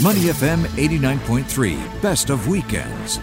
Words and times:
Money 0.00 0.20
FM 0.20 0.62
89.3, 0.76 2.00
best 2.00 2.30
of 2.30 2.46
weekends. 2.46 3.18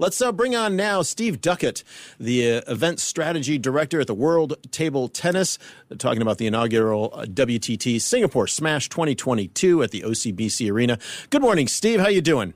Let's 0.00 0.20
uh, 0.20 0.32
bring 0.32 0.56
on 0.56 0.74
now 0.74 1.02
Steve 1.02 1.40
Duckett, 1.40 1.84
the 2.18 2.56
uh, 2.56 2.62
event 2.66 2.98
strategy 2.98 3.56
director 3.56 4.00
at 4.00 4.08
the 4.08 4.14
World 4.14 4.54
Table 4.72 5.06
Tennis, 5.08 5.60
talking 5.98 6.20
about 6.22 6.38
the 6.38 6.48
inaugural 6.48 7.12
uh, 7.14 7.24
WTT 7.26 8.00
Singapore 8.00 8.48
Smash 8.48 8.88
2022 8.88 9.80
at 9.84 9.92
the 9.92 10.00
OCBC 10.00 10.72
Arena. 10.72 10.98
Good 11.30 11.42
morning, 11.42 11.68
Steve. 11.68 12.00
How 12.00 12.08
you 12.08 12.20
doing? 12.20 12.52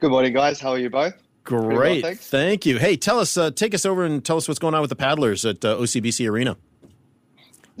Good 0.00 0.10
morning, 0.10 0.32
guys. 0.32 0.60
How 0.60 0.70
are 0.70 0.78
you 0.80 0.90
both? 0.90 1.14
Great. 1.44 2.02
Well, 2.02 2.14
Thank 2.16 2.66
you. 2.66 2.78
Hey, 2.80 2.96
tell 2.96 3.20
us, 3.20 3.36
uh, 3.36 3.52
take 3.52 3.74
us 3.74 3.86
over 3.86 4.04
and 4.04 4.24
tell 4.24 4.38
us 4.38 4.48
what's 4.48 4.58
going 4.58 4.74
on 4.74 4.80
with 4.80 4.90
the 4.90 4.96
paddlers 4.96 5.44
at 5.44 5.64
uh, 5.64 5.76
OCBC 5.76 6.28
Arena. 6.28 6.56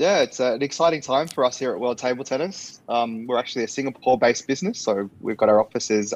Yeah, 0.00 0.20
it's 0.20 0.40
an 0.40 0.62
exciting 0.62 1.02
time 1.02 1.28
for 1.28 1.44
us 1.44 1.58
here 1.58 1.72
at 1.72 1.78
World 1.78 1.98
Table 1.98 2.24
Tennis. 2.24 2.80
Um, 2.88 3.26
we're 3.26 3.36
actually 3.36 3.64
a 3.64 3.68
Singapore 3.68 4.16
based 4.16 4.46
business, 4.46 4.80
so 4.80 5.10
we've 5.20 5.36
got 5.36 5.50
our 5.50 5.60
offices 5.60 6.14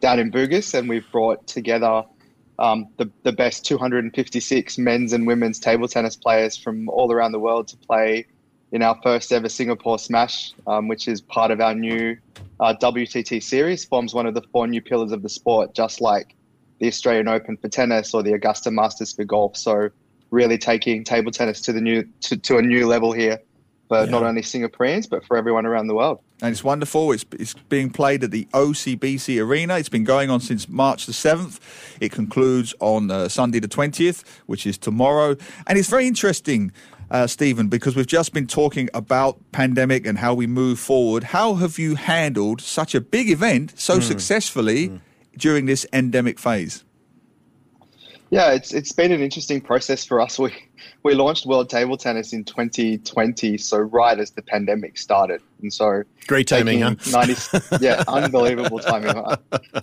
down 0.00 0.18
in 0.18 0.30
Bugis, 0.30 0.78
and 0.78 0.86
we've 0.86 1.10
brought 1.10 1.46
together 1.46 2.04
um, 2.58 2.88
the, 2.98 3.10
the 3.22 3.32
best 3.32 3.64
256 3.64 4.76
men's 4.76 5.14
and 5.14 5.26
women's 5.26 5.58
table 5.58 5.88
tennis 5.88 6.14
players 6.14 6.58
from 6.58 6.90
all 6.90 7.10
around 7.10 7.32
the 7.32 7.38
world 7.38 7.68
to 7.68 7.76
play 7.78 8.26
in 8.70 8.82
our 8.82 9.00
first 9.02 9.32
ever 9.32 9.48
Singapore 9.48 9.98
Smash, 9.98 10.52
um, 10.66 10.86
which 10.86 11.08
is 11.08 11.22
part 11.22 11.50
of 11.50 11.58
our 11.58 11.74
new 11.74 12.18
uh, 12.60 12.74
WTT 12.82 13.42
series, 13.42 13.82
forms 13.82 14.12
one 14.12 14.26
of 14.26 14.34
the 14.34 14.42
four 14.52 14.66
new 14.66 14.82
pillars 14.82 15.10
of 15.10 15.22
the 15.22 15.30
sport, 15.30 15.74
just 15.74 16.02
like 16.02 16.36
the 16.80 16.86
Australian 16.86 17.28
Open 17.28 17.56
for 17.56 17.70
tennis 17.70 18.12
or 18.12 18.22
the 18.22 18.34
Augusta 18.34 18.70
Masters 18.70 19.14
for 19.14 19.24
golf. 19.24 19.56
So, 19.56 19.88
really 20.32 20.58
taking 20.58 21.04
table 21.04 21.30
tennis 21.30 21.60
to 21.60 21.72
the 21.72 21.80
new 21.80 22.04
to, 22.22 22.36
to 22.36 22.58
a 22.58 22.62
new 22.62 22.88
level 22.88 23.12
here 23.12 23.38
for 23.88 24.00
yeah. 24.00 24.10
not 24.10 24.24
only 24.24 24.42
Singaporeans 24.42 25.08
but 25.08 25.24
for 25.24 25.36
everyone 25.36 25.66
around 25.66 25.86
the 25.86 25.94
world 25.94 26.18
and 26.42 26.50
it's 26.50 26.64
wonderful. 26.64 27.12
It's, 27.12 27.24
it's 27.38 27.54
being 27.68 27.88
played 27.88 28.24
at 28.24 28.32
the 28.32 28.46
OCBC 28.46 29.40
Arena. 29.40 29.78
It's 29.78 29.88
been 29.88 30.02
going 30.02 30.28
on 30.28 30.40
since 30.40 30.68
March 30.68 31.06
the 31.06 31.12
7th. 31.12 31.60
It 32.00 32.10
concludes 32.10 32.74
on 32.80 33.12
uh, 33.12 33.28
Sunday 33.28 33.60
the 33.60 33.68
20th, 33.68 34.24
which 34.46 34.66
is 34.66 34.76
tomorrow. 34.76 35.36
And 35.68 35.78
it's 35.78 35.88
very 35.88 36.08
interesting, 36.08 36.72
uh, 37.12 37.28
Stephen, 37.28 37.68
because 37.68 37.94
we've 37.94 38.08
just 38.08 38.32
been 38.32 38.48
talking 38.48 38.88
about 38.92 39.38
pandemic 39.52 40.04
and 40.04 40.18
how 40.18 40.34
we 40.34 40.48
move 40.48 40.80
forward. 40.80 41.22
How 41.22 41.54
have 41.54 41.78
you 41.78 41.94
handled 41.94 42.60
such 42.60 42.96
a 42.96 43.00
big 43.00 43.30
event 43.30 43.78
so 43.78 43.98
mm. 43.98 44.02
successfully 44.02 44.88
mm. 44.88 45.00
during 45.36 45.66
this 45.66 45.86
endemic 45.92 46.40
phase? 46.40 46.82
Yeah, 48.32 48.52
it's 48.52 48.72
it's 48.72 48.92
been 48.92 49.12
an 49.12 49.20
interesting 49.20 49.60
process 49.60 50.06
for 50.06 50.18
us. 50.18 50.38
We 50.42 50.52
we 51.04 51.14
launched 51.14 51.46
World 51.46 51.68
Table 51.68 51.96
Tennis 51.96 52.32
in 52.32 52.44
2020, 52.44 53.58
so 53.58 53.78
right 53.78 54.18
as 54.18 54.30
the 54.30 54.42
pandemic 54.42 54.96
started, 54.96 55.42
and 55.60 55.72
so 55.72 56.02
great 56.26 56.48
timing, 56.48 56.80
huh? 56.80 56.94
90, 57.10 57.58
yeah, 57.80 58.02
unbelievable 58.08 58.78
timing. 58.78 59.14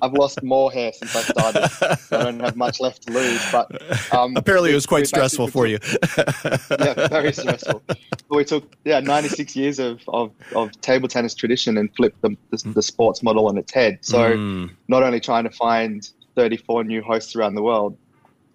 I've 0.01 0.13
lost 0.13 0.41
more 0.43 0.71
hair 0.71 0.91
since 0.91 1.15
I 1.15 1.21
started. 1.21 2.07
I 2.11 2.23
don't 2.23 2.39
have 2.39 2.55
much 2.55 2.79
left 2.79 3.03
to 3.03 3.13
lose, 3.13 3.51
but 3.51 4.13
um, 4.13 4.35
apparently 4.35 4.71
it 4.71 4.75
was 4.75 4.87
quite 4.87 5.07
stressful 5.07 5.47
for 5.49 5.67
you. 5.67 5.77
yeah, 6.17 7.07
very 7.07 7.31
stressful. 7.33 7.83
We 8.29 8.43
took 8.43 8.75
yeah 8.83 8.99
96 8.99 9.55
years 9.55 9.79
of, 9.79 10.01
of, 10.07 10.31
of 10.55 10.71
table 10.81 11.07
tennis 11.07 11.35
tradition 11.35 11.77
and 11.77 11.95
flipped 11.95 12.21
the, 12.23 12.35
the, 12.49 12.57
the 12.73 12.81
sports 12.81 13.21
model 13.21 13.47
on 13.47 13.57
its 13.57 13.71
head. 13.71 13.99
So 14.01 14.35
mm. 14.35 14.71
not 14.87 15.03
only 15.03 15.19
trying 15.19 15.43
to 15.43 15.51
find 15.51 16.09
34 16.35 16.83
new 16.85 17.01
hosts 17.01 17.35
around 17.35 17.55
the 17.55 17.63
world 17.63 17.97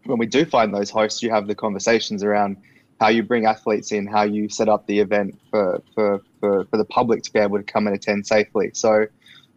when 0.05 0.19
we 0.19 0.27
do 0.27 0.45
find 0.45 0.75
those 0.75 0.91
hosts, 0.91 1.23
you 1.23 1.31
have 1.31 1.47
the 1.47 1.55
conversations 1.55 2.23
around 2.23 2.57
how 3.01 3.09
you 3.09 3.23
bring 3.23 3.47
athletes 3.47 3.93
in, 3.93 4.07
how 4.07 4.23
you 4.23 4.49
set 4.49 4.69
up 4.69 4.87
the 4.87 5.01
event 5.01 5.39
for, 5.51 5.83
for, 5.95 6.23
for, 6.41 6.65
for 6.67 6.77
the 6.77 6.85
public 6.85 7.23
to 7.25 7.33
be 7.33 7.39
able 7.39 7.59
to 7.59 7.65
come 7.65 7.87
and 7.87 7.97
attend 7.97 8.27
safely. 8.27 8.71
So, 8.75 9.07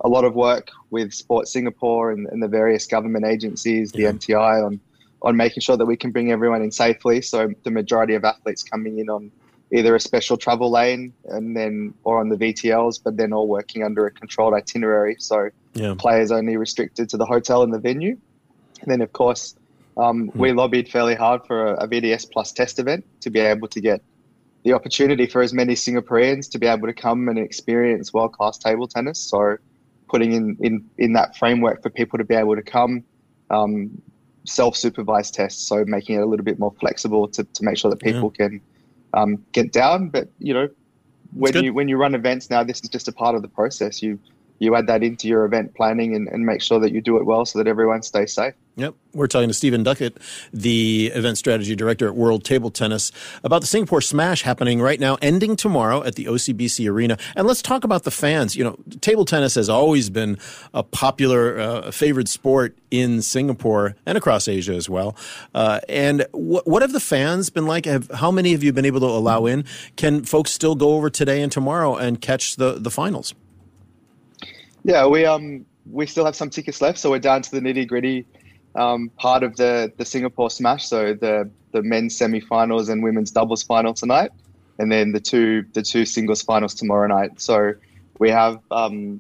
a 0.02 0.08
lot 0.08 0.25
of 0.25 0.36
work 0.36 0.70
with 0.92 1.12
Sport 1.12 1.48
Singapore 1.48 2.12
and, 2.12 2.28
and 2.28 2.42
the 2.42 2.48
various 2.48 2.86
government 2.86 3.25
agencies, 3.25 3.92
the 3.92 4.03
yeah. 4.03 4.12
MTI, 4.12 4.64
on 4.64 4.80
on 5.22 5.36
making 5.36 5.62
sure 5.62 5.78
that 5.78 5.85
we 5.85 5.97
can 5.97 6.12
bring 6.12 6.31
everyone 6.31 6.62
in 6.62 6.72
safely. 6.72 7.22
So 7.22 7.50
the 7.64 7.72
majority 7.72 8.14
of 8.14 8.24
athletes 8.24 8.64
coming 8.64 9.00
in 9.00 9.09
on 9.09 9.31
either 9.74 9.96
a 9.96 10.00
special 10.00 10.38
travel 10.38 10.72
lane 10.72 11.14
and 11.25 11.56
then 11.56 11.94
or 12.03 12.19
on 12.19 12.29
the 12.29 12.38
VTLs, 12.38 13.02
but 13.03 13.18
then 13.18 13.34
all 13.34 13.47
working 13.47 13.84
under 13.84 14.06
a 14.06 14.12
controlled 14.12 14.53
itinerary. 14.53 15.16
So 15.19 15.50
yeah. 15.74 15.96
players 15.97 16.31
only 16.31 16.58
restricted 16.58 17.09
to 17.09 17.18
the 17.18 17.25
hotel 17.25 17.64
and 17.64 17.74
the 17.74 17.79
venue. 17.79 18.18
And 18.81 18.91
then 18.91 19.02
of 19.02 19.12
course 19.14 19.56
um, 19.97 20.28
hmm. 20.28 20.40
We 20.40 20.52
lobbied 20.53 20.90
fairly 20.90 21.16
hard 21.16 21.46
for 21.46 21.68
a, 21.68 21.84
a 21.84 21.88
VDS 21.88 22.31
Plus 22.31 22.52
test 22.52 22.80
event 22.80 23.06
to 23.22 23.30
be 23.30 23.40
able 23.40 23.68
to 23.69 23.81
get 23.81 24.02
the 24.63 24.74
opportunity 24.74 25.25
for 25.28 25.41
as 25.41 25.53
many 25.53 25.74
Singaporeans 25.74 26.50
to 26.52 26.59
be 26.59 26.68
able 26.68 26.88
to 26.88 26.94
come 26.94 27.28
and 27.30 27.40
experience 27.40 28.13
world 28.13 28.34
class 28.34 28.58
table 28.58 28.88
tennis. 28.88 29.19
So, 29.19 29.58
putting 30.09 30.34
in, 30.34 30.58
in, 30.62 30.85
in 30.97 31.13
that 31.13 31.35
framework 31.35 31.81
for 31.81 31.90
people 31.90 32.18
to 32.18 32.24
be 32.24 32.35
able 32.35 32.56
to 32.56 32.62
come, 32.62 33.03
um, 33.50 34.02
self 34.46 34.75
supervised 34.75 35.34
tests. 35.34 35.68
So, 35.68 35.84
making 35.85 36.18
it 36.18 36.22
a 36.22 36.25
little 36.25 36.46
bit 36.46 36.59
more 36.59 36.74
flexible 36.79 37.28
to, 37.29 37.44
to 37.44 37.64
make 37.64 37.78
sure 37.78 37.90
that 37.90 38.02
people 38.02 38.34
yeah. 38.38 38.47
can 38.50 38.62
um, 39.14 39.46
get 39.52 39.72
down. 39.72 40.09
But, 40.09 40.29
you 40.40 40.53
know, 40.53 40.69
when 41.34 41.64
you 41.64 41.74
when 41.74 41.88
you 41.88 41.97
run 41.97 42.16
events 42.16 42.50
now, 42.50 42.64
this 42.64 42.81
is 42.81 42.90
just 42.90 43.08
a 43.08 43.12
part 43.12 43.35
of 43.35 43.41
the 43.41 43.47
process. 43.47 44.02
You 44.02 44.19
you 44.59 44.75
add 44.75 44.88
that 44.88 45.03
into 45.03 45.28
your 45.28 45.45
event 45.45 45.75
planning 45.75 46.16
and, 46.16 46.28
and 46.28 46.45
make 46.45 46.62
sure 46.62 46.79
that 46.79 46.91
you 46.91 47.01
do 47.01 47.18
it 47.18 47.25
well 47.25 47.45
so 47.45 47.59
that 47.59 47.68
everyone 47.68 48.01
stays 48.01 48.34
safe. 48.34 48.53
Yep. 48.78 48.94
We're 49.13 49.25
talking 49.25 49.47
to 49.47 49.56
Stephen 49.56 49.81
Duckett, 49.81 50.19
the 50.53 51.12
event 51.16 51.40
strategy 51.40 51.75
director 51.75 52.07
at 52.07 52.16
World 52.16 52.44
Table 52.44 52.69
Tennis, 52.69 53.12
about 53.44 53.62
the 53.62 53.67
Singapore 53.67 54.01
Smash 54.01 54.44
happening 54.44 54.79
right 54.79 55.00
now, 55.00 55.17
ending 55.19 55.56
tomorrow 55.56 56.03
at 56.03 56.13
the 56.13 56.25
OCBC 56.25 56.88
Arena. 56.88 57.17
And 57.35 57.47
let's 57.47 57.63
talk 57.63 57.84
about 57.84 58.03
the 58.03 58.12
fans. 58.12 58.56
You 58.56 58.63
know, 58.63 58.78
table 59.01 59.25
tennis 59.25 59.56
has 59.56 59.67
always 59.67 60.12
been 60.12 60.38
a 60.75 60.84
popular, 60.84 61.59
uh, 61.59 61.91
favored 61.91 62.29
sport 62.29 62.78
in 62.91 63.23
Singapore 63.23 63.96
and 64.06 64.16
across 64.16 64.47
Asia 64.47 64.75
as 64.75 64.88
well. 64.88 65.16
Uh, 65.56 65.79
and 65.90 66.22
wh- 66.31 66.66
what 66.67 66.84
have 66.84 66.94
the 66.94 67.00
fans 67.00 67.50
been 67.50 67.66
like? 67.66 67.85
Have, 67.85 68.12
how 68.12 68.29
many 68.29 68.51
have 68.51 68.63
you 68.63 68.72
been 68.73 68.85
able 68.85 69.00
to 69.00 69.07
allow 69.07 69.47
in? 69.47 69.66
Can 69.96 70.23
folks 70.23 70.51
still 70.51 70.75
go 70.75 70.90
over 70.90 71.09
today 71.09 71.41
and 71.41 71.51
tomorrow 71.51 71.96
and 71.96 72.22
catch 72.22 72.57
the, 72.57 72.73
the 72.73 72.91
finals? 72.91 73.34
Yeah, 74.88 75.06
we 75.06 75.25
um 75.25 75.66
we 75.92 76.06
still 76.08 76.24
have 76.24 76.36
some 76.36 76.50
tickets 76.50 76.80
left, 76.80 76.98
so 76.98 77.09
we're 77.09 77.20
down 77.20 77.42
to 77.42 77.52
the 77.52 77.59
nitty 77.59 77.90
gritty 77.90 78.25
um, 78.75 79.09
part 79.18 79.44
of 79.44 79.58
the 79.58 79.92
the 79.98 80.06
Singapore 80.06 80.50
Smash. 80.50 80.88
So 80.88 81.14
the 81.14 81.50
the 81.74 81.84
men's 81.84 82.18
semi-finals 82.18 82.88
and 82.88 83.03
women's 83.03 83.30
doubles 83.31 83.64
final 83.64 83.94
tonight, 83.94 84.31
and 84.80 84.90
then 84.90 85.12
the 85.12 85.20
two 85.20 85.66
the 85.74 85.81
two 85.81 86.06
singles 86.06 86.42
finals 86.42 86.74
tomorrow 86.74 87.06
night. 87.06 87.42
So 87.42 87.74
we 88.18 88.30
have 88.30 88.62
um, 88.72 89.20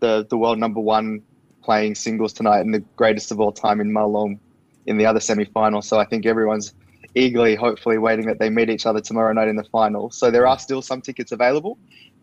the 0.00 0.26
the 0.30 0.38
world 0.38 0.58
number 0.58 0.80
one 0.80 1.20
playing 1.62 1.94
singles 1.94 2.32
tonight, 2.32 2.60
and 2.60 2.72
the 2.72 2.82
greatest 2.96 3.30
of 3.30 3.38
all 3.38 3.52
time 3.52 3.82
in 3.82 3.92
Ma 3.92 4.06
Long 4.06 4.40
in 4.86 4.96
the 4.96 5.04
other 5.04 5.20
semi-final. 5.20 5.82
So 5.82 5.98
I 5.98 6.06
think 6.06 6.24
everyone's 6.24 6.72
eagerly, 7.14 7.54
hopefully, 7.54 7.98
waiting 7.98 8.24
that 8.28 8.38
they 8.38 8.48
meet 8.48 8.70
each 8.70 8.86
other 8.86 9.02
tomorrow 9.02 9.34
night 9.34 9.48
in 9.48 9.56
the 9.56 9.64
final. 9.64 10.10
So 10.10 10.30
there 10.30 10.46
are 10.46 10.58
still 10.58 10.80
some 10.80 11.02
tickets 11.02 11.32
available. 11.32 11.76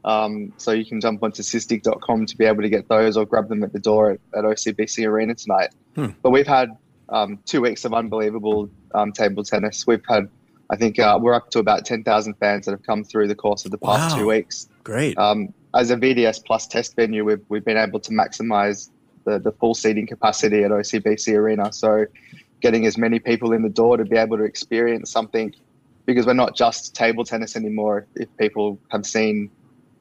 Um, 0.06 0.54
so 0.58 0.72
you 0.72 0.86
can 0.86 1.02
jump 1.02 1.24
onto 1.24 1.44
sistic.com 1.44 2.26
to 2.26 2.38
be 2.38 2.46
able 2.46 2.62
to 2.62 2.70
get 2.70 2.88
those 2.88 3.18
or 3.18 3.26
grab 3.26 3.50
them 3.50 3.64
at 3.64 3.74
the 3.74 3.80
door 3.80 4.12
at, 4.12 4.20
at 4.34 4.44
OCBC 4.46 5.06
Arena 5.06 5.36
tonight. 5.36 5.70
Hmm. 5.96 6.08
But 6.22 6.32
we've 6.32 6.48
had 6.48 6.78
um, 7.10 7.40
two 7.46 7.62
weeks 7.62 7.86
of 7.86 7.94
unbelievable 7.94 8.70
um, 8.94 9.12
table 9.12 9.44
tennis. 9.44 9.86
We've 9.86 10.04
had, 10.08 10.30
I 10.70 10.78
think, 10.78 11.00
uh, 11.00 11.20
we're 11.22 11.34
up 11.34 11.52
to 11.52 11.60
about 11.60 11.86
10,000 11.86 12.34
fans 12.36 12.66
that 12.66 12.72
have 12.72 12.84
come 12.84 13.04
through 13.04 13.28
the 13.28 13.36
course 13.36 13.66
of 13.66 13.72
the 13.72 13.78
past 13.78 14.14
wow. 14.14 14.22
two 14.22 14.28
weeks. 14.28 14.70
Great. 14.84 15.18
Um, 15.18 15.54
as 15.76 15.92
a 15.92 15.98
VDS 15.98 16.46
Plus 16.46 16.66
test 16.66 16.96
venue, 16.96 17.26
we've, 17.26 17.44
we've 17.50 17.66
been 17.66 17.78
able 17.78 18.00
to 18.00 18.12
maximize 18.12 18.90
the, 19.26 19.38
the 19.38 19.52
full 19.52 19.74
seating 19.74 20.08
capacity 20.08 20.64
at 20.64 20.72
OCBC 20.72 21.36
Arena. 21.36 21.74
So 21.74 22.06
getting 22.62 22.86
as 22.86 22.98
many 22.98 23.20
people 23.20 23.54
in 23.54 23.62
the 23.62 23.70
door 23.70 23.98
to 23.98 24.06
be 24.06 24.18
able 24.18 24.38
to 24.38 24.44
experience 24.44 25.12
something 25.12 25.54
because 26.06 26.26
we're 26.26 26.34
not 26.34 26.56
just 26.56 26.96
table 26.96 27.24
tennis 27.24 27.56
anymore. 27.56 28.08
If 28.16 28.36
people 28.38 28.80
have 28.90 29.06
seen 29.06 29.52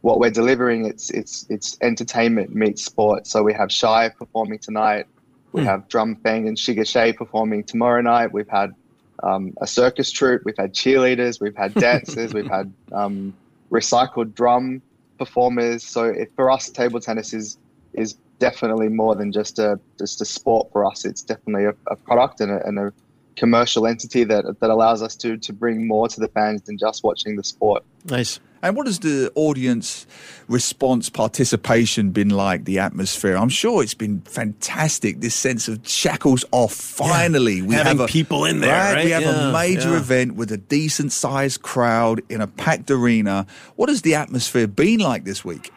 what 0.02 0.20
we're 0.20 0.30
delivering, 0.30 0.86
it's 0.86 1.10
it's 1.10 1.46
it's 1.48 1.76
entertainment 1.80 2.54
meets 2.54 2.84
sport. 2.84 3.26
So 3.26 3.42
we 3.42 3.52
have 3.54 3.70
Shy 3.72 4.08
performing 4.10 4.58
tonight. 4.58 5.06
We 5.52 5.62
mm. 5.62 5.66
have 5.66 5.88
Drum 5.88 6.16
Fang 6.16 6.46
and 6.46 6.56
Shigga 6.56 6.86
Shay 6.86 7.12
performing 7.12 7.64
tomorrow 7.64 8.00
night. 8.00 8.32
We've 8.32 8.48
had 8.48 8.74
um, 9.22 9.54
a 9.60 9.66
circus 9.66 10.10
troupe. 10.10 10.42
We've 10.44 10.56
had 10.56 10.72
cheerleaders. 10.72 11.40
We've 11.40 11.56
had 11.56 11.74
dancers. 11.88 12.32
we've 12.32 12.50
had 12.50 12.72
um, 12.92 13.34
recycled 13.70 14.34
drum 14.34 14.82
performers. 15.18 15.82
So 15.82 16.04
it, 16.04 16.30
for 16.36 16.50
us, 16.50 16.70
table 16.70 17.00
tennis 17.00 17.32
is 17.32 17.58
is 17.94 18.14
definitely 18.38 18.88
more 18.88 19.16
than 19.16 19.32
just 19.32 19.58
a 19.58 19.80
just 19.98 20.20
a 20.20 20.24
sport 20.24 20.70
for 20.72 20.84
us. 20.84 21.04
It's 21.04 21.22
definitely 21.22 21.64
a, 21.64 21.74
a 21.88 21.96
product 21.96 22.40
and 22.40 22.52
a, 22.52 22.64
and 22.66 22.78
a 22.78 22.92
commercial 23.36 23.86
entity 23.86 24.24
that 24.24 24.60
that 24.60 24.70
allows 24.70 25.02
us 25.02 25.16
to 25.16 25.36
to 25.38 25.52
bring 25.52 25.86
more 25.86 26.08
to 26.08 26.20
the 26.20 26.28
fans 26.28 26.62
than 26.62 26.78
just 26.78 27.02
watching 27.02 27.36
the 27.36 27.44
sport. 27.44 27.84
Nice. 28.04 28.40
And 28.62 28.76
what 28.76 28.86
has 28.86 28.98
the 28.98 29.30
audience 29.34 30.06
response 30.48 31.08
participation 31.08 32.10
been 32.10 32.30
like, 32.30 32.64
the 32.64 32.78
atmosphere? 32.78 33.36
I'm 33.36 33.48
sure 33.48 33.82
it's 33.82 33.94
been 33.94 34.20
fantastic, 34.22 35.20
this 35.20 35.34
sense 35.34 35.68
of 35.68 35.86
shackles 35.86 36.44
off. 36.50 36.72
Finally, 36.72 37.56
yeah. 37.56 37.66
we 37.66 37.74
Having 37.74 37.98
have 37.98 38.00
a, 38.00 38.06
people 38.06 38.44
in 38.44 38.60
there. 38.60 38.72
Right? 38.72 38.94
right? 38.94 39.04
We 39.04 39.10
have 39.12 39.22
yeah, 39.22 39.48
a 39.48 39.52
major 39.52 39.90
yeah. 39.90 39.98
event 39.98 40.34
with 40.34 40.50
a 40.50 40.56
decent 40.56 41.12
sized 41.12 41.62
crowd 41.62 42.22
in 42.28 42.40
a 42.40 42.46
packed 42.46 42.90
arena. 42.90 43.46
What 43.76 43.88
has 43.88 44.02
the 44.02 44.14
atmosphere 44.14 44.66
been 44.66 45.00
like 45.00 45.24
this 45.24 45.44
week? 45.44 45.72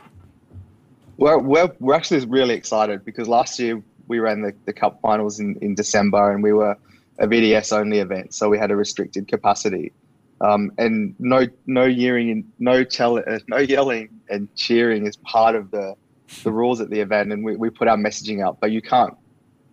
We're, 1.17 1.37
we're, 1.37 1.71
we're 1.79 1.93
actually 1.93 2.25
really 2.25 2.55
excited 2.55 3.05
because 3.05 3.27
last 3.27 3.59
year 3.59 3.83
we 4.07 4.19
ran 4.19 4.41
the, 4.41 4.55
the 4.65 4.73
cup 4.73 4.99
finals 5.01 5.39
in, 5.39 5.55
in 5.61 5.75
December 5.75 6.31
and 6.31 6.41
we 6.41 6.51
were 6.51 6.75
a 7.19 7.27
VDS 7.27 7.77
only 7.77 7.99
event, 7.99 8.33
so 8.33 8.49
we 8.49 8.57
had 8.57 8.71
a 8.71 8.75
restricted 8.75 9.27
capacity. 9.27 9.93
Um, 10.41 10.71
and 10.77 11.15
no 11.19 11.45
no 11.67 11.85
yelling, 11.85 12.51
no 12.57 12.83
tell, 12.83 13.17
uh, 13.17 13.39
no 13.47 13.57
yelling 13.57 14.09
and 14.29 14.53
cheering 14.55 15.05
is 15.05 15.15
part 15.17 15.55
of 15.55 15.69
the 15.69 15.95
the 16.43 16.51
rules 16.51 16.81
at 16.81 16.89
the 16.89 16.99
event, 16.99 17.31
and 17.31 17.43
we, 17.43 17.55
we 17.55 17.69
put 17.69 17.87
our 17.87 17.97
messaging 17.97 18.43
out. 18.43 18.59
But 18.59 18.71
you 18.71 18.81
can't 18.81 19.13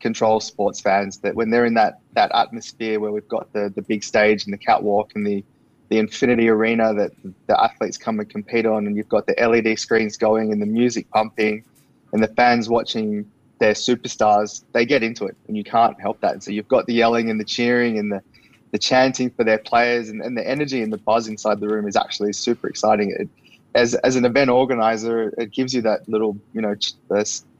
control 0.00 0.40
sports 0.40 0.80
fans 0.80 1.18
that 1.18 1.34
when 1.34 1.50
they're 1.50 1.64
in 1.64 1.74
that 1.74 2.00
that 2.12 2.30
atmosphere 2.34 3.00
where 3.00 3.12
we've 3.12 3.28
got 3.28 3.50
the 3.54 3.72
the 3.74 3.82
big 3.82 4.04
stage 4.04 4.44
and 4.44 4.52
the 4.52 4.58
catwalk 4.58 5.12
and 5.14 5.26
the 5.26 5.42
the 5.88 5.98
infinity 5.98 6.50
arena 6.50 6.92
that 6.92 7.12
the 7.46 7.62
athletes 7.62 7.96
come 7.96 8.20
and 8.20 8.28
compete 8.28 8.66
on, 8.66 8.86
and 8.86 8.94
you've 8.94 9.08
got 9.08 9.26
the 9.26 9.34
LED 9.40 9.78
screens 9.78 10.18
going 10.18 10.52
and 10.52 10.60
the 10.60 10.66
music 10.66 11.10
pumping, 11.10 11.64
and 12.12 12.22
the 12.22 12.28
fans 12.28 12.68
watching 12.68 13.30
their 13.58 13.72
superstars, 13.72 14.64
they 14.72 14.84
get 14.84 15.02
into 15.02 15.24
it, 15.24 15.36
and 15.48 15.56
you 15.56 15.64
can't 15.64 15.98
help 16.00 16.20
that. 16.20 16.34
And 16.34 16.42
so 16.42 16.50
you've 16.50 16.68
got 16.68 16.86
the 16.86 16.94
yelling 16.94 17.30
and 17.30 17.40
the 17.40 17.44
cheering 17.44 17.98
and 17.98 18.12
the 18.12 18.22
the 18.70 18.78
chanting 18.78 19.30
for 19.30 19.44
their 19.44 19.58
players 19.58 20.08
and, 20.08 20.20
and 20.20 20.36
the 20.36 20.46
energy 20.46 20.82
and 20.82 20.92
the 20.92 20.98
buzz 20.98 21.28
inside 21.28 21.60
the 21.60 21.68
room 21.68 21.86
is 21.88 21.96
actually 21.96 22.32
super 22.32 22.68
exciting. 22.68 23.14
It, 23.18 23.28
as 23.74 23.94
as 23.96 24.16
an 24.16 24.24
event 24.24 24.50
organizer, 24.50 25.32
it 25.38 25.52
gives 25.52 25.74
you 25.74 25.82
that 25.82 26.08
little 26.08 26.38
you 26.52 26.60
know 26.60 26.74
ch- 26.74 26.94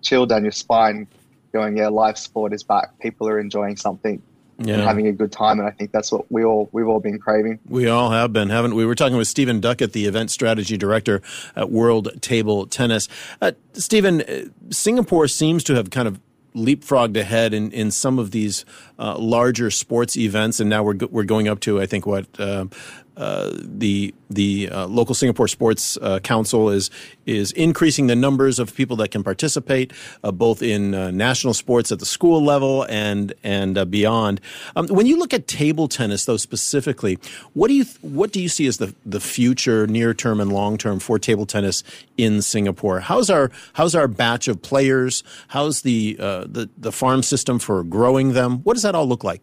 chill 0.02 0.26
down 0.26 0.42
your 0.42 0.52
spine, 0.52 1.06
going 1.52 1.76
yeah, 1.76 1.88
live 1.88 2.18
sport 2.18 2.52
is 2.52 2.62
back. 2.62 2.98
People 2.98 3.28
are 3.28 3.38
enjoying 3.38 3.76
something. 3.76 4.22
Yeah. 4.60 4.78
having 4.78 5.06
a 5.06 5.12
good 5.12 5.30
time, 5.30 5.60
and 5.60 5.68
I 5.68 5.70
think 5.70 5.92
that's 5.92 6.10
what 6.10 6.32
we 6.32 6.42
all 6.42 6.68
we've 6.72 6.88
all 6.88 6.98
been 6.98 7.20
craving. 7.20 7.60
We 7.68 7.86
all 7.86 8.10
have 8.10 8.32
been, 8.32 8.50
haven't 8.50 8.72
we? 8.72 8.78
we 8.78 8.86
were 8.86 8.96
talking 8.96 9.16
with 9.16 9.28
Stephen 9.28 9.60
Duckett, 9.60 9.92
the 9.92 10.06
event 10.06 10.32
strategy 10.32 10.76
director 10.76 11.22
at 11.54 11.70
World 11.70 12.20
Table 12.20 12.66
Tennis. 12.66 13.08
Uh, 13.40 13.52
Stephen, 13.74 14.22
uh, 14.22 14.46
Singapore 14.70 15.28
seems 15.28 15.62
to 15.62 15.76
have 15.76 15.90
kind 15.90 16.08
of 16.08 16.20
leapfrogged 16.58 17.16
ahead 17.16 17.54
in, 17.54 17.70
in 17.72 17.90
some 17.90 18.18
of 18.18 18.30
these 18.30 18.64
uh, 18.98 19.16
larger 19.18 19.70
sports 19.70 20.16
events, 20.16 20.60
and 20.60 20.68
now 20.68 20.82
we're 20.82 20.96
we're 21.10 21.24
going 21.24 21.48
up 21.48 21.60
to 21.60 21.80
I 21.80 21.86
think 21.86 22.06
what 22.06 22.26
uh, 22.38 22.66
the 23.18 24.14
the 24.30 24.68
uh, 24.70 24.86
local 24.86 25.14
Singapore 25.14 25.48
Sports 25.48 25.98
uh, 26.00 26.18
Council 26.20 26.70
is 26.70 26.90
is 27.26 27.52
increasing 27.52 28.06
the 28.06 28.16
numbers 28.16 28.58
of 28.58 28.74
people 28.74 28.96
that 28.96 29.10
can 29.10 29.24
participate, 29.24 29.92
uh, 30.22 30.30
both 30.30 30.62
in 30.62 30.94
uh, 30.94 31.10
national 31.10 31.54
sports 31.54 31.90
at 31.90 31.98
the 31.98 32.06
school 32.06 32.42
level 32.42 32.84
and 32.88 33.32
and 33.42 33.90
beyond. 33.90 34.40
Um, 34.76 34.86
when 34.88 35.06
you 35.06 35.18
look 35.18 35.34
at 35.34 35.46
table 35.48 35.88
tennis, 35.88 36.26
though 36.26 36.36
specifically, 36.36 37.18
what 37.54 37.68
do 37.68 37.74
you 37.74 37.84
what 38.02 38.32
do 38.32 38.40
you 38.40 38.48
see 38.48 38.66
as 38.66 38.78
the 38.78 38.94
the 39.04 39.20
future, 39.20 39.86
near 39.86 40.14
term 40.14 40.40
and 40.40 40.52
long 40.52 40.78
term 40.78 41.00
for 41.00 41.18
table 41.18 41.46
tennis 41.46 41.82
in 42.16 42.42
Singapore? 42.42 43.00
How's 43.00 43.30
our 43.30 43.50
how's 43.72 43.94
our 43.94 44.08
batch 44.08 44.48
of 44.48 44.62
players? 44.62 45.24
How's 45.48 45.82
the 45.82 46.14
the 46.14 46.68
the 46.78 46.92
farm 46.92 47.22
system 47.22 47.58
for 47.58 47.82
growing 47.82 48.32
them? 48.32 48.58
What 48.58 48.74
does 48.74 48.82
that 48.82 48.94
all 48.94 49.06
look 49.08 49.24
like? 49.24 49.42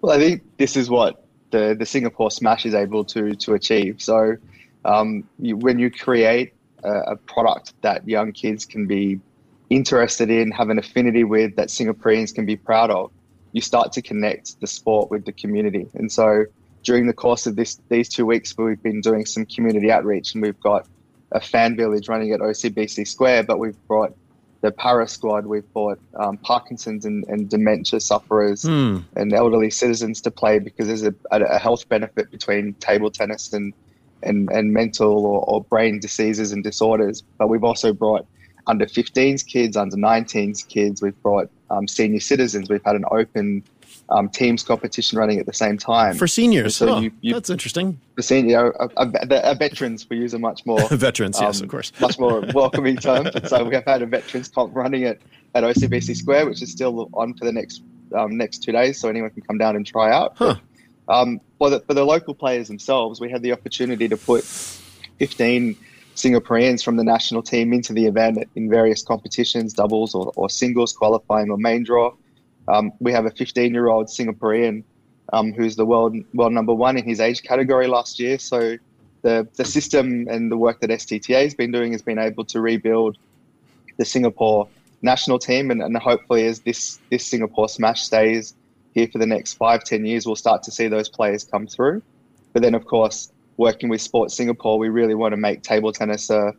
Well, 0.00 0.14
I 0.14 0.18
think 0.18 0.42
this 0.56 0.76
is 0.76 0.88
what 0.88 1.25
the, 1.50 1.76
the 1.78 1.86
Singapore 1.86 2.30
Smash 2.30 2.66
is 2.66 2.74
able 2.74 3.04
to 3.06 3.34
to 3.36 3.54
achieve. 3.54 4.02
So 4.02 4.36
um, 4.84 5.24
you, 5.38 5.56
when 5.56 5.78
you 5.78 5.90
create 5.90 6.54
a, 6.82 7.12
a, 7.12 7.16
product 7.16 7.74
that 7.82 8.06
young 8.08 8.32
kids 8.32 8.64
can 8.64 8.86
be 8.86 9.20
interested 9.68 10.30
in, 10.30 10.52
have 10.52 10.70
an 10.70 10.78
affinity 10.78 11.24
with, 11.24 11.56
that 11.56 11.68
Singaporeans 11.68 12.32
can 12.32 12.46
be 12.46 12.56
proud 12.56 12.90
of, 12.90 13.10
you 13.52 13.60
start 13.60 13.92
to 13.92 14.02
connect 14.02 14.60
the 14.60 14.66
sport 14.66 15.10
with 15.10 15.24
the 15.24 15.32
community. 15.32 15.88
And 15.94 16.10
so 16.10 16.44
during 16.84 17.06
the 17.06 17.12
course 17.12 17.46
of 17.46 17.56
this 17.56 17.80
these 17.88 18.08
two 18.08 18.26
weeks, 18.26 18.56
we've 18.56 18.82
been 18.82 19.00
doing 19.00 19.26
some 19.26 19.44
community 19.46 19.90
outreach, 19.90 20.34
and 20.34 20.42
we've 20.42 20.60
got 20.60 20.86
a 21.32 21.40
fan 21.40 21.76
village 21.76 22.08
running 22.08 22.32
at 22.32 22.40
OCBC 22.40 23.08
Square, 23.08 23.44
but 23.44 23.58
we've 23.58 23.76
brought 23.88 24.14
the 24.60 24.70
para 24.72 25.06
squad, 25.06 25.46
we've 25.46 25.70
brought 25.72 25.98
um, 26.16 26.38
Parkinson's 26.38 27.04
and, 27.04 27.24
and, 27.28 27.48
dementia 27.48 28.00
sufferers 28.00 28.62
mm. 28.62 29.02
and 29.14 29.32
elderly 29.32 29.70
citizens 29.70 30.20
to 30.22 30.30
play 30.30 30.58
because 30.58 30.86
there's 30.86 31.02
a, 31.02 31.14
a, 31.30 31.58
health 31.58 31.88
benefit 31.88 32.30
between 32.30 32.74
table 32.74 33.10
tennis 33.10 33.52
and 33.52 33.72
and, 34.22 34.50
and 34.50 34.72
mental 34.72 35.26
or, 35.26 35.44
or, 35.44 35.62
brain 35.64 36.00
diseases 36.00 36.50
and 36.50 36.64
disorders. 36.64 37.22
But 37.38 37.48
we've 37.48 37.62
also 37.62 37.92
brought 37.92 38.26
under 38.66 38.86
15s 38.86 39.46
kids, 39.46 39.76
under 39.76 39.96
19s 39.96 40.66
kids. 40.66 41.02
We've 41.02 41.22
brought 41.22 41.50
um, 41.70 41.86
senior 41.86 42.20
citizens. 42.20 42.68
We've 42.70 42.84
had 42.84 42.96
an 42.96 43.04
open 43.10 43.62
um, 44.10 44.28
teams 44.28 44.62
competition 44.62 45.18
running 45.18 45.38
at 45.38 45.46
the 45.46 45.52
same 45.52 45.76
time 45.78 46.14
for 46.16 46.26
seniors. 46.26 46.76
So 46.76 46.88
oh, 46.88 47.00
you, 47.00 47.12
you, 47.20 47.34
that's 47.34 47.50
interesting. 47.50 48.00
For 48.14 48.22
senior, 48.22 48.80
uh, 48.80 48.88
uh, 48.96 49.54
veterans, 49.54 50.06
we 50.08 50.18
use 50.18 50.32
a 50.34 50.38
much 50.38 50.64
more 50.64 50.86
veterans, 50.90 51.38
yes, 51.40 51.58
of 51.58 51.64
um, 51.64 51.68
course, 51.68 51.92
much 52.00 52.18
more 52.18 52.44
welcoming 52.54 52.96
term. 52.96 53.28
so 53.46 53.64
we 53.64 53.74
have 53.74 53.84
had 53.84 54.02
a 54.02 54.06
veterans 54.06 54.48
comp 54.48 54.74
running 54.74 55.04
at 55.04 55.18
at 55.54 55.64
OCBC 55.64 56.16
Square, 56.16 56.46
which 56.46 56.62
is 56.62 56.70
still 56.70 57.08
on 57.14 57.34
for 57.34 57.44
the 57.44 57.52
next 57.52 57.82
um, 58.14 58.36
next 58.36 58.62
two 58.62 58.72
days, 58.72 59.00
so 59.00 59.08
anyone 59.08 59.30
can 59.30 59.42
come 59.42 59.58
down 59.58 59.74
and 59.74 59.86
try 59.86 60.12
out. 60.12 60.34
Huh. 60.36 60.56
Um, 61.08 61.40
for 61.58 61.70
the 61.70 61.80
for 61.80 61.94
the 61.94 62.04
local 62.04 62.34
players 62.34 62.68
themselves, 62.68 63.20
we 63.20 63.30
had 63.30 63.42
the 63.42 63.52
opportunity 63.52 64.08
to 64.08 64.16
put 64.16 64.44
fifteen. 64.44 65.76
Singaporeans 66.14 66.82
from 66.82 66.96
the 66.96 67.04
national 67.04 67.42
team 67.42 67.74
into 67.74 67.92
the 67.92 68.06
event 68.06 68.38
in 68.54 68.70
various 68.70 69.02
competitions, 69.02 69.74
doubles 69.74 70.14
or, 70.14 70.32
or 70.34 70.48
singles, 70.48 70.94
qualifying 70.94 71.50
or 71.50 71.58
main 71.58 71.84
draw. 71.84 72.10
Um, 72.68 72.92
we 73.00 73.12
have 73.12 73.26
a 73.26 73.30
15 73.30 73.72
year 73.72 73.88
old 73.88 74.06
Singaporean 74.06 74.82
um, 75.32 75.52
who's 75.52 75.76
the 75.76 75.84
world 75.84 76.16
world 76.34 76.52
number 76.52 76.74
one 76.74 76.96
in 76.96 77.04
his 77.04 77.20
age 77.20 77.42
category 77.42 77.86
last 77.86 78.18
year. 78.20 78.38
So 78.38 78.76
the 79.22 79.48
the 79.56 79.64
system 79.64 80.28
and 80.28 80.50
the 80.50 80.56
work 80.56 80.80
that 80.80 80.90
STTA 80.90 81.42
has 81.42 81.54
been 81.54 81.72
doing 81.72 81.92
has 81.92 82.02
been 82.02 82.18
able 82.18 82.44
to 82.46 82.60
rebuild 82.60 83.16
the 83.96 84.04
Singapore 84.04 84.68
national 85.02 85.38
team, 85.38 85.70
and, 85.70 85.82
and 85.82 85.96
hopefully 85.96 86.46
as 86.46 86.60
this 86.60 86.98
this 87.10 87.26
Singapore 87.26 87.68
Smash 87.68 88.02
stays 88.02 88.54
here 88.94 89.08
for 89.08 89.18
the 89.18 89.26
next 89.26 89.54
five 89.54 89.84
ten 89.84 90.04
years, 90.04 90.26
we'll 90.26 90.36
start 90.36 90.62
to 90.64 90.70
see 90.70 90.88
those 90.88 91.08
players 91.08 91.44
come 91.44 91.66
through. 91.66 92.02
But 92.52 92.62
then, 92.62 92.74
of 92.74 92.86
course, 92.86 93.30
working 93.56 93.88
with 93.88 94.00
Sports 94.00 94.34
Singapore, 94.34 94.78
we 94.78 94.88
really 94.88 95.14
want 95.14 95.32
to 95.32 95.36
make 95.36 95.62
table 95.62 95.92
tennis 95.92 96.30
a 96.30 96.54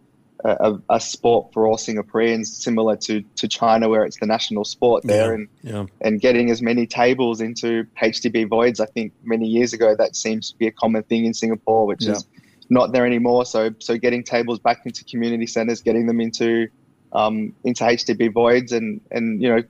a, 0.52 0.80
a, 0.90 1.00
sport 1.00 1.54
for 1.54 1.68
all 1.68 1.78
Singaporeans, 1.78 2.48
similar 2.48 2.96
to, 2.98 3.22
to 3.22 3.48
China, 3.48 3.90
where 3.90 4.04
it's 4.06 4.20
the 4.20 4.26
national 4.26 4.66
sport 4.66 5.04
there, 5.04 5.28
yeah, 5.28 5.34
and 5.34 5.48
yeah. 5.64 5.86
and 6.02 6.22
getting 6.22 6.50
as 6.50 6.62
many 6.62 6.88
tables 6.88 7.42
into 7.42 7.86
HDB 8.02 8.48
voids. 8.48 8.80
I 8.80 8.86
think 8.86 9.14
many 9.24 9.48
years 9.48 9.74
ago 9.74 9.96
that 9.98 10.16
seems 10.16 10.52
to 10.52 10.58
be 10.58 10.68
a 10.68 10.72
common 10.72 11.04
thing 11.04 11.26
in 11.26 11.34
Singapore, 11.34 11.86
which 11.86 12.06
yeah. 12.06 12.14
is 12.14 12.28
not 12.70 12.92
there 12.92 13.06
anymore. 13.06 13.46
So 13.46 13.72
so 13.80 13.98
getting 13.98 14.24
tables 14.24 14.60
back 14.60 14.86
into 14.86 15.04
community 15.06 15.48
centres, 15.48 15.82
getting 15.82 16.08
them 16.08 16.22
into 16.22 16.68
um, 17.14 17.54
into 17.64 17.84
HDB 17.84 18.34
voids, 18.34 18.72
and 18.72 19.02
and 19.12 19.42
you 19.42 19.50
know 19.50 19.64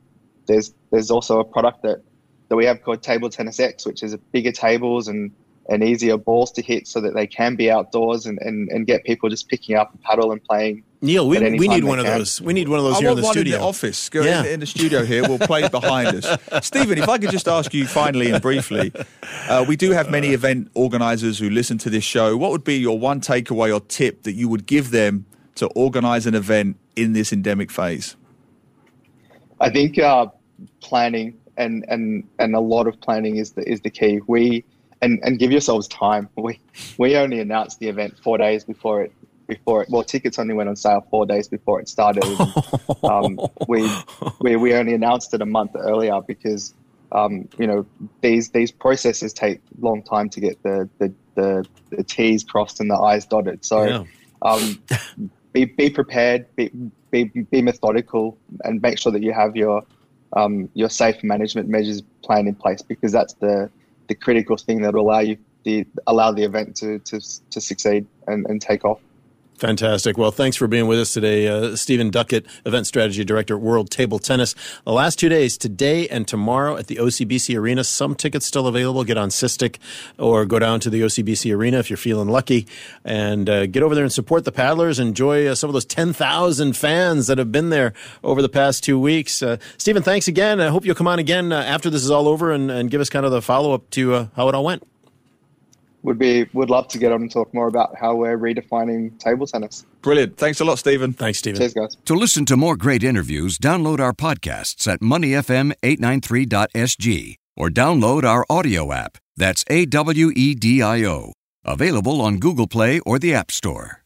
there's 0.48 0.74
there's 0.92 1.12
also 1.12 1.40
a 1.40 1.46
product 1.46 1.84
that 1.84 2.02
that 2.50 2.56
we 2.56 2.66
have 2.66 2.82
called 2.82 3.04
Table 3.04 3.30
Tennis 3.30 3.60
X, 3.60 3.86
which 3.86 4.04
is 4.04 4.16
bigger 4.32 4.52
tables 4.52 5.08
and 5.08 5.32
and 5.70 5.84
easier 5.84 6.18
balls 6.18 6.52
to 6.54 6.62
hit 6.62 6.88
so 6.88 7.02
that 7.02 7.14
they 7.14 7.28
can 7.28 7.56
be 7.56 7.70
outdoors 7.70 8.26
and, 8.26 8.40
and, 8.40 8.70
and 8.70 8.88
get 8.88 9.04
people 9.04 9.30
just 9.30 9.50
picking 9.50 9.76
up 9.76 9.94
a 9.94 9.98
paddle 9.98 10.32
and 10.32 10.44
playing. 10.44 10.84
Neil, 11.02 11.28
we, 11.28 11.40
we 11.58 11.68
need 11.68 11.84
one 11.84 12.00
of 12.00 12.06
those. 12.06 12.42
We 12.42 12.54
need 12.54 12.70
one 12.70 12.80
of 12.80 12.86
those 12.86 12.96
I 12.96 13.00
here 13.02 13.10
in 13.12 13.18
the 13.18 13.24
studio. 13.24 13.56
In 13.56 13.62
the 13.62 13.68
office. 13.68 14.10
Go 14.10 14.24
yeah. 14.24 14.42
in, 14.42 14.46
in, 14.48 14.60
the 14.62 14.66
studio 14.66 15.06
here. 15.06 15.28
We'll 15.28 15.40
play 15.40 15.68
behind 15.68 16.24
us. 16.24 16.42
Stephen, 16.66 16.98
if 16.98 17.08
I 17.08 17.18
could 17.18 17.30
just 17.30 17.48
ask 17.48 17.74
you 17.74 17.86
finally 17.86 18.32
and 18.32 18.42
briefly, 18.42 18.92
uh, 19.48 19.64
we 19.68 19.76
do 19.76 19.92
have 19.92 20.10
many 20.10 20.30
event 20.30 20.72
organisers 20.74 21.38
who 21.38 21.50
listen 21.50 21.78
to 21.80 21.90
this 21.90 22.04
show. 22.04 22.36
What 22.36 22.52
would 22.52 22.64
be 22.64 22.78
your 22.78 22.98
one 22.98 23.22
takeaway 23.22 23.74
or 23.74 23.80
tip 23.82 24.24
that 24.24 24.34
you 24.34 24.50
would 24.50 24.66
give 24.66 24.92
them 24.92 25.26
to 25.56 25.68
organise 25.68 26.26
an 26.26 26.34
event 26.34 26.78
in 26.96 27.14
this 27.14 27.32
endemic 27.32 27.70
phase? 27.70 28.16
I 29.60 29.70
think 29.70 30.00
uh, 30.00 30.28
planning 30.82 31.38
and, 31.58 31.86
and, 31.90 32.24
and 32.40 32.56
a 32.56 32.60
lot 32.60 32.88
of 32.88 33.00
planning 33.02 33.38
is 33.38 33.52
the, 33.52 33.70
is 33.70 33.82
the 33.82 33.90
key. 33.90 34.22
We 34.28 34.64
and 35.02 35.20
and 35.24 35.40
give 35.40 35.52
yourselves 35.52 35.88
time. 35.88 36.30
We 36.38 36.60
we 36.98 37.18
only 37.18 37.40
announced 37.40 37.80
the 37.80 37.88
event 37.88 38.18
four 38.24 38.38
days 38.38 38.64
before 38.64 39.04
it 39.04 39.12
before 39.48 39.84
it. 39.84 39.90
Well, 39.90 40.04
tickets 40.04 40.40
only 40.40 40.54
went 40.54 40.70
on 40.70 40.76
sale 40.76 41.06
four 41.10 41.26
days 41.26 41.48
before 41.48 41.80
it 41.82 41.90
started. 41.90 42.24
um, 43.04 43.40
we 43.68 43.90
we 44.40 44.56
we 44.56 44.74
only 44.74 44.94
announced 44.94 45.34
it 45.34 45.42
a 45.42 45.46
month 45.46 45.72
earlier 45.76 46.22
because 46.22 46.74
um, 47.12 47.48
you 47.58 47.68
know 47.68 47.86
these 48.22 48.50
these 48.50 48.72
processes 48.72 49.34
take 49.34 49.60
long 49.80 50.04
time 50.04 50.30
to 50.30 50.40
get 50.40 50.62
the 50.64 50.90
the 51.00 51.14
the, 51.36 51.66
the 51.90 52.04
T's 52.04 52.44
crossed 52.44 52.80
and 52.80 52.90
the 52.90 52.96
I's 52.96 53.26
dotted. 53.26 53.66
So. 53.66 53.84
Yeah. 53.84 54.04
Um, 54.44 54.80
be, 55.54 55.66
be 55.66 55.90
prepared, 55.90 56.46
be, 56.56 56.70
be, 57.10 57.24
be 57.24 57.62
methodical, 57.64 58.38
and 58.64 58.80
make 58.82 59.00
sure 59.00 59.12
that 59.12 59.24
you 59.24 59.34
have 59.34 59.56
your 59.56 59.84
um, 60.34 60.70
your 60.74 60.90
safe 60.90 61.24
management 61.24 61.70
measures 61.70 62.04
plan 62.22 62.48
in 62.48 62.56
place 62.56 62.82
because 62.82 63.12
that's 63.12 63.34
the 63.36 63.70
the 64.08 64.16
critical 64.16 64.58
thing 64.58 64.82
that 64.82 64.94
will 64.94 65.02
allow 65.02 65.20
you 65.20 65.38
the 65.64 65.86
allow 66.08 66.32
the 66.32 66.44
event 66.44 66.76
to 66.78 67.00
to, 67.00 67.20
to 67.52 67.62
succeed 67.62 68.06
and, 68.28 68.46
and 68.48 68.62
take 68.62 68.86
off. 68.86 69.00
Fantastic. 69.58 70.20
Well, 70.20 70.30
thanks 70.30 70.56
for 70.56 70.68
being 70.68 70.86
with 70.86 71.00
us 71.00 71.14
today, 71.14 71.48
uh, 71.48 71.76
Stephen 71.76 72.12
Duckett, 72.12 72.46
Event 72.64 72.86
Strategy 72.86 73.26
Director 73.26 73.56
at 73.56 73.62
World 73.62 73.90
Table 73.90 74.20
Tennis. 74.20 74.54
The 74.86 74.92
last 74.92 75.18
two 75.18 75.30
days, 75.30 75.58
today 75.58 76.08
and 76.10 76.28
tomorrow 76.28 76.78
at 76.78 76.86
the 76.86 76.98
OCBC 76.98 77.58
Arena. 77.58 77.84
Some 77.84 78.14
tickets 78.14 78.46
still 78.46 78.68
available. 78.68 79.04
Get 79.04 79.18
on 79.18 79.30
SISTIC 79.30 79.78
or 80.20 80.46
go 80.46 80.60
down 80.60 80.80
to 80.82 80.92
the 80.92 81.02
OCBC 81.02 81.56
Arena 81.56 81.80
if 81.80 81.90
you're 81.90 81.98
feeling 81.98 82.28
lucky 82.28 82.68
and 83.04 83.50
uh, 83.50 83.66
get 83.66 83.82
over 83.82 83.96
there 83.96 84.04
and 84.04 84.14
support 84.14 84.46
the 84.46 84.52
paddlers. 84.52 85.00
Enjoy 85.00 85.48
uh, 85.48 85.56
some 85.56 85.72
of 85.72 85.74
those 85.74 85.86
10,000 85.86 86.78
fans 86.78 87.26
that 87.26 87.40
have 87.40 87.52
been 87.52 87.72
there 87.72 87.94
over 88.24 88.44
the 88.44 88.50
past 88.50 88.84
two 88.84 89.00
weeks. 89.00 89.42
Uh, 89.42 89.58
Stephen, 89.80 90.04
thanks 90.04 90.28
again. 90.28 90.62
I 90.62 90.68
hope 90.68 90.86
you'll 90.86 90.94
come 90.94 91.08
on 91.08 91.18
again 91.18 91.52
uh, 91.52 91.62
after 91.62 91.90
this 91.90 92.04
is 92.04 92.12
all 92.12 92.28
over 92.28 92.52
and, 92.52 92.70
and 92.70 92.92
give 92.92 93.02
us 93.02 93.10
kind 93.10 93.26
of 93.26 93.32
the 93.32 93.42
follow 93.42 93.74
up 93.74 93.90
to 93.92 94.14
uh, 94.14 94.28
how 94.36 94.50
it 94.50 94.54
all 94.54 94.64
went 94.64 94.84
would 96.08 96.18
be 96.18 96.48
would 96.54 96.72
love 96.72 96.88
to 96.88 96.98
get 96.98 97.12
on 97.12 97.22
and 97.22 97.30
talk 97.30 97.54
more 97.54 97.68
about 97.68 97.96
how 97.96 98.16
we're 98.16 98.36
redefining 98.38 99.20
table 99.20 99.46
tennis. 99.46 99.86
Brilliant. 100.02 100.38
Thanks 100.38 100.62
a 100.62 100.66
lot, 100.66 100.80
Stephen. 100.80 101.12
Thanks, 101.14 101.38
Stephen. 101.40 101.60
Cheers, 101.60 101.74
guys. 101.74 101.98
To 102.06 102.16
listen 102.16 102.46
to 102.46 102.56
more 102.58 102.78
great 102.78 103.04
interviews, 103.04 103.60
download 103.60 104.00
our 104.00 104.14
podcasts 104.14 104.88
at 104.92 105.02
moneyfm893.sg 105.02 107.36
or 107.58 107.70
download 107.70 108.24
our 108.24 108.46
audio 108.50 108.94
app. 108.94 109.18
That's 109.36 109.66
A 109.70 109.86
W 109.86 110.32
E 110.36 110.56
D 110.56 110.82
I 110.82 111.04
O. 111.04 111.34
Available 111.66 112.22
on 112.22 112.40
Google 112.40 112.68
Play 112.68 113.00
or 113.02 113.20
the 113.20 113.34
App 113.34 113.52
Store. 113.52 114.02